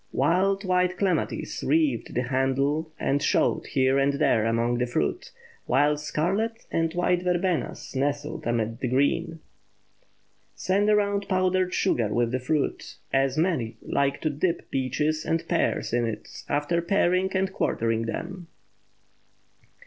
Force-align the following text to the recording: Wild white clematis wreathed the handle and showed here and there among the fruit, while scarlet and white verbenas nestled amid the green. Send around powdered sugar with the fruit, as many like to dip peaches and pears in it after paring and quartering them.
Wild 0.13 0.63
white 0.65 0.97
clematis 0.97 1.63
wreathed 1.63 2.15
the 2.15 2.23
handle 2.23 2.91
and 2.99 3.21
showed 3.21 3.67
here 3.67 3.99
and 3.99 4.13
there 4.13 4.47
among 4.47 4.79
the 4.79 4.87
fruit, 4.87 5.29
while 5.67 5.95
scarlet 5.95 6.65
and 6.71 6.91
white 6.95 7.21
verbenas 7.21 7.95
nestled 7.95 8.47
amid 8.47 8.79
the 8.79 8.87
green. 8.87 9.41
Send 10.55 10.89
around 10.89 11.27
powdered 11.29 11.75
sugar 11.75 12.07
with 12.07 12.31
the 12.31 12.39
fruit, 12.39 12.95
as 13.13 13.37
many 13.37 13.77
like 13.83 14.19
to 14.21 14.31
dip 14.31 14.71
peaches 14.71 15.23
and 15.23 15.47
pears 15.47 15.93
in 15.93 16.07
it 16.07 16.45
after 16.49 16.81
paring 16.81 17.29
and 17.37 17.53
quartering 17.53 18.07
them. 18.07 18.47